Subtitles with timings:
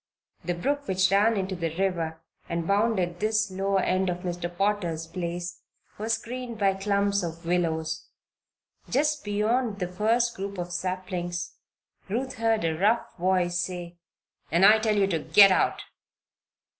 [0.43, 4.49] The brook which ran into the river, and bounded this lower end of Mr.
[4.57, 5.61] Potter's place,
[5.99, 8.07] was screened by clumps of willows.
[8.89, 11.53] Just beyond the first group of saplings
[12.09, 13.99] Ruth heard a rough voice say:
[14.51, 15.83] "And I tell you to git out!